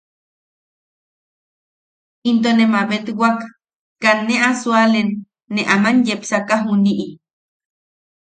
Into 2.29 2.49
ne 2.55 2.65
mabetwak 2.73 3.37
katne 4.01 4.35
a 4.47 4.49
sualen 4.61 5.09
ne 5.53 5.61
aman 5.75 5.97
yepsaka 6.07 6.55
juniʼi. 6.65 7.07